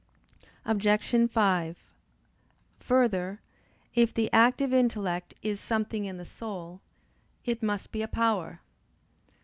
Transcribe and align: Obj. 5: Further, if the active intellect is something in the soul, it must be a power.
Obj. 0.65 1.29
5: 1.29 1.77
Further, 2.79 3.39
if 3.93 4.11
the 4.11 4.33
active 4.33 4.73
intellect 4.73 5.35
is 5.43 5.59
something 5.59 6.05
in 6.05 6.17
the 6.17 6.25
soul, 6.25 6.81
it 7.45 7.61
must 7.61 7.91
be 7.91 8.01
a 8.01 8.07
power. 8.07 8.61